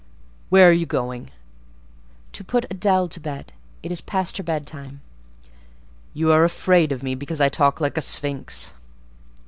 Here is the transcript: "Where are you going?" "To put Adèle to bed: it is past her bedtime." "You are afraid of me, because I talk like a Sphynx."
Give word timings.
"Where 0.49 0.67
are 0.67 0.71
you 0.71 0.87
going?" 0.87 1.29
"To 2.33 2.43
put 2.43 2.67
Adèle 2.71 3.07
to 3.11 3.19
bed: 3.19 3.53
it 3.83 3.91
is 3.91 4.01
past 4.01 4.37
her 4.37 4.43
bedtime." 4.43 5.01
"You 6.15 6.31
are 6.31 6.43
afraid 6.43 6.91
of 6.91 7.03
me, 7.03 7.13
because 7.13 7.39
I 7.39 7.49
talk 7.49 7.79
like 7.79 7.97
a 7.97 8.01
Sphynx." 8.01 8.73